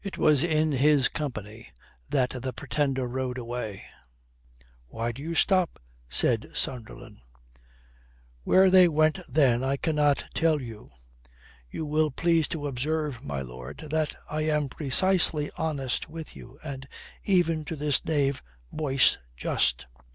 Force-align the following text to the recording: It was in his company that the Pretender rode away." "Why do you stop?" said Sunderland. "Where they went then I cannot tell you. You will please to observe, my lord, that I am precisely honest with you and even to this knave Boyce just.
It 0.03 0.17
was 0.17 0.43
in 0.43 0.71
his 0.71 1.09
company 1.09 1.69
that 2.09 2.33
the 2.41 2.51
Pretender 2.53 3.07
rode 3.07 3.37
away." 3.37 3.83
"Why 4.87 5.11
do 5.11 5.21
you 5.21 5.35
stop?" 5.35 5.79
said 6.09 6.49
Sunderland. 6.55 7.21
"Where 8.43 8.71
they 8.71 8.87
went 8.87 9.19
then 9.29 9.63
I 9.63 9.77
cannot 9.77 10.25
tell 10.33 10.59
you. 10.59 10.89
You 11.69 11.85
will 11.85 12.09
please 12.09 12.47
to 12.47 12.65
observe, 12.65 13.23
my 13.23 13.43
lord, 13.43 13.85
that 13.91 14.15
I 14.27 14.41
am 14.41 14.69
precisely 14.69 15.51
honest 15.55 16.09
with 16.09 16.35
you 16.35 16.57
and 16.63 16.87
even 17.23 17.63
to 17.65 17.75
this 17.75 18.03
knave 18.03 18.41
Boyce 18.71 19.19
just. 19.37 19.85